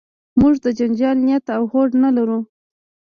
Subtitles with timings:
[0.39, 2.39] موږ د جنجال نیت او هوډ نه لرو.